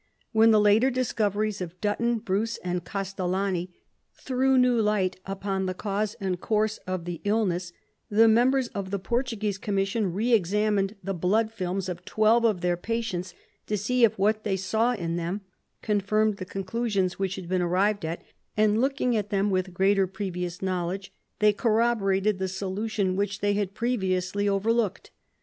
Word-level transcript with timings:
When 0.31 0.49
the 0.49 0.59
later 0.59 0.89
discoveries 0.89 1.61
of 1.61 1.79
Button, 1.79 2.17
Bruce 2.17 2.57
and 2.63 2.83
Castellani 2.83 3.69
threw 4.15 4.57
new 4.57 4.81
light 4.81 5.19
upon 5.27 5.67
the 5.67 5.75
cause 5.75 6.15
and 6.19 6.41
course 6.41 6.79
of 6.87 7.05
the 7.05 7.21
illness, 7.23 7.71
the 8.09 8.27
members 8.27 8.67
of 8.69 8.89
the 8.89 8.97
Portuguese 8.97 9.59
Commission 9.59 10.11
re 10.11 10.33
examined 10.33 10.95
the 11.03 11.13
blood 11.13 11.51
films 11.51 11.87
of 11.87 12.03
12 12.03 12.45
of 12.45 12.61
their 12.61 12.77
patients 12.77 13.35
to 13.67 13.77
see 13.77 14.03
if 14.03 14.17
what 14.17 14.43
they 14.43 14.57
saw 14.57 14.93
in 14.93 15.17
them 15.17 15.41
confirmed 15.83 16.37
the 16.37 16.45
conclusions 16.45 17.19
which 17.19 17.35
had 17.35 17.47
been 17.47 17.61
arrived 17.61 18.03
at, 18.03 18.23
and, 18.57 18.81
looking 18.81 19.15
at 19.15 19.29
them 19.29 19.51
with 19.51 19.71
greater 19.71 20.07
previous 20.07 20.63
knowledge, 20.63 21.13
they 21.37 21.53
corroborated 21.53 22.39
the 22.39 22.47
solution 22.47 23.15
which 23.15 23.39
they 23.39 23.53
had 23.53 23.75
previously 23.75 24.49
overlooked. 24.49 25.11